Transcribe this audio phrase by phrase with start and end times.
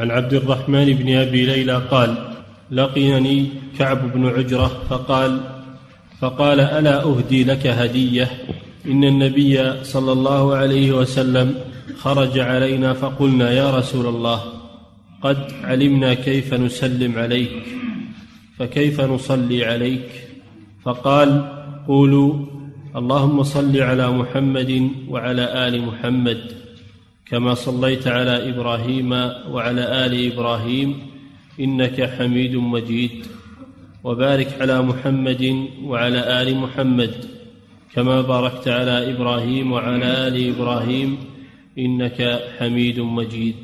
[0.00, 2.14] عن عبد الرحمن بن أبي ليلى قال
[2.70, 5.40] لقيني كعب بن عجرة فقال
[6.20, 8.28] فقال ألا أهدي لك هدية؟
[8.86, 11.54] إن النبي صلى الله عليه وسلم
[11.98, 14.40] خرج علينا فقلنا يا رسول الله
[15.22, 17.62] قد علمنا كيف نسلم عليك
[18.58, 20.08] فكيف نصلي عليك؟
[20.84, 21.44] فقال
[21.88, 22.46] قولوا
[22.96, 26.59] اللهم صل على محمد وعلى آل محمد.
[27.30, 29.12] كما صليت على إبراهيم
[29.50, 30.98] وعلى آل إبراهيم
[31.60, 33.10] إنك حميد مجيد.
[34.04, 37.10] وبارك على محمد وعلى آل محمد
[37.94, 41.18] كما باركت على إبراهيم وعلى آل إبراهيم
[41.78, 43.56] إنك حميد مجيد.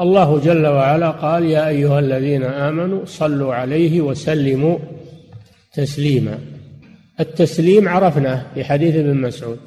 [0.00, 4.78] الله جل وعلا قال يا أيها الذين آمنوا صلوا عليه وسلموا
[5.74, 6.38] تسليما.
[7.20, 9.58] التسليم عرفناه في حديث ابن مسعود.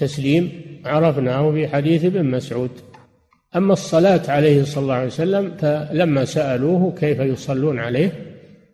[0.00, 0.50] التسليم
[0.84, 2.70] عرفناه في حديث ابن مسعود.
[3.56, 8.12] أما الصلاة عليه صلى الله عليه وسلم فلما سألوه كيف يصلون عليه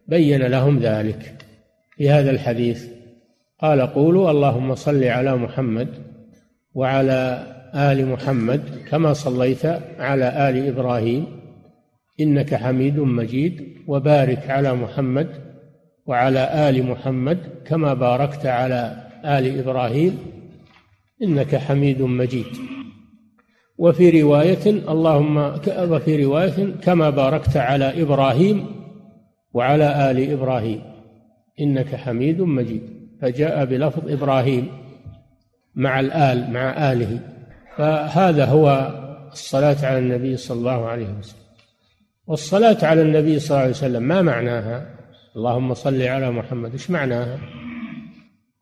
[0.08, 1.34] بين لهم ذلك
[1.96, 2.84] في هذا الحديث.
[3.60, 5.88] قال قولوا اللهم صل على محمد
[6.74, 9.66] وعلى آل محمد كما صليت
[9.98, 11.27] على آل إبراهيم
[12.20, 15.28] إنك حميد مجيد وبارك على محمد
[16.06, 20.18] وعلى آل محمد كما باركت على آل إبراهيم
[21.22, 22.46] إنك حميد مجيد.
[23.78, 25.36] وفي رواية اللهم
[25.78, 28.66] وفي رواية كما باركت على إبراهيم
[29.52, 30.82] وعلى آل إبراهيم.
[31.60, 32.82] إنك حميد مجيد.
[33.22, 34.68] فجاء بلفظ إبراهيم
[35.74, 37.20] مع الآل مع آله.
[37.76, 38.94] فهذا هو
[39.32, 41.44] الصلاة على النبي صلى الله عليه وسلم.
[42.26, 44.86] والصلاة على النبي صلى الله عليه وسلم ما معناها؟
[45.36, 46.72] اللهم صل على محمد.
[46.72, 47.38] إيش معناها؟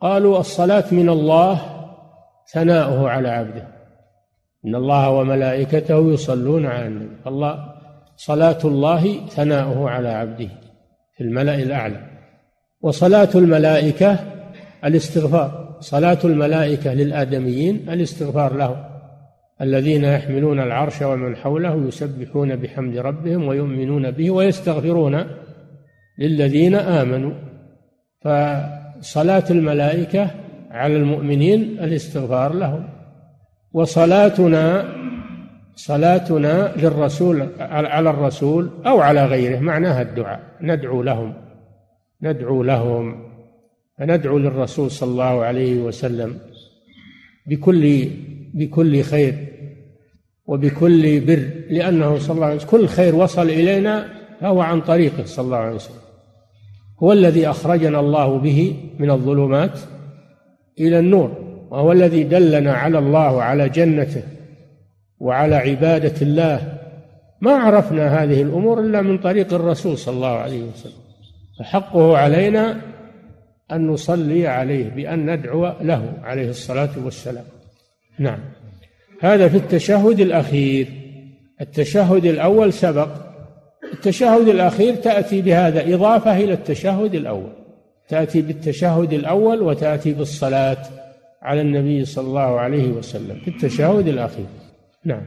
[0.01, 1.82] قالوا الصلاة من الله
[2.47, 3.69] ثناؤه على عبده.
[4.67, 7.17] إن الله وملائكته يصلون على النبي.
[7.27, 7.75] الله
[8.17, 10.49] صلاة الله ثناؤه على عبده
[11.17, 12.07] في الملأ الأعلى.
[12.81, 14.19] وصلاة الملائكة
[14.85, 15.79] الاستغفار.
[15.81, 18.85] صلاة الملائكة للآدميين الاستغفار لهم.
[19.61, 25.27] الذين يحملون العرش ومن حوله يسبحون بحمد ربهم ويؤمنون به ويستغفرون
[26.19, 27.33] للذين آمنوا.
[28.21, 30.31] فصلاة الملائكة
[30.73, 32.89] على المؤمنين الاستغفار لهم.
[33.73, 34.95] وصلاتنا
[35.77, 40.41] صلاتنا للرسول على الرسول أو على غيره معناها الدعاء.
[40.61, 41.35] ندعو لهم
[42.23, 43.33] ندعو لهم
[43.99, 46.39] فندعو للرسول صلى الله عليه وسلم
[47.47, 48.09] بكل
[48.55, 49.35] بكل خير
[50.47, 54.09] وبكل بر لأنه صلى الله عليه وسلم كل خير وصل إلينا
[54.41, 56.03] فهو عن طريقه صلى الله عليه وسلم.
[57.03, 59.79] هو الذي أخرجنا الله به من الظلمات
[60.81, 64.23] إلى النور وهو الذي دلنا على الله وعلى جنته
[65.21, 66.79] وعلى عبادة الله.
[67.41, 71.03] ما عرفنا هذه الأمور إلا من طريق الرسول صلى الله عليه وسلم.
[71.59, 72.81] فحقه علينا
[73.73, 77.45] أن نصلي عليه بأن ندعو له عليه الصلاة والسلام.
[78.19, 78.39] نعم.
[79.21, 80.89] هذا في التشهد الأخير.
[81.61, 83.09] التشهد الأول سبق.
[83.93, 87.53] التشهد الأخير تأتي بهذا إضافة إلى التشهد الأول.
[88.13, 90.83] تأتي بالتشهد الأول وتأتي بالصلاة
[91.43, 94.47] على النبي صلى الله عليه وسلم في التشهد الأخير.
[95.05, 95.23] نعم.